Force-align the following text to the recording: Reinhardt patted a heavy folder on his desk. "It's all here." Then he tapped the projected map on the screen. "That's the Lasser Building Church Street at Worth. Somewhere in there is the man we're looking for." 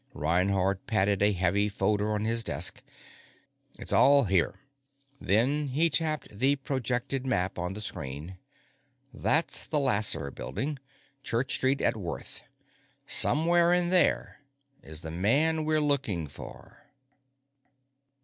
Reinhardt 0.15 0.87
patted 0.87 1.21
a 1.21 1.31
heavy 1.31 1.69
folder 1.69 2.11
on 2.15 2.25
his 2.25 2.43
desk. 2.43 2.81
"It's 3.77 3.93
all 3.93 4.23
here." 4.23 4.59
Then 5.19 5.67
he 5.67 5.91
tapped 5.91 6.35
the 6.39 6.55
projected 6.55 7.23
map 7.23 7.59
on 7.59 7.73
the 7.73 7.81
screen. 7.81 8.37
"That's 9.13 9.67
the 9.67 9.77
Lasser 9.79 10.31
Building 10.31 10.79
Church 11.21 11.53
Street 11.53 11.81
at 11.83 11.95
Worth. 11.95 12.41
Somewhere 13.05 13.71
in 13.73 13.89
there 13.89 14.39
is 14.81 15.01
the 15.01 15.11
man 15.11 15.65
we're 15.65 15.79
looking 15.79 16.25
for." 16.25 16.87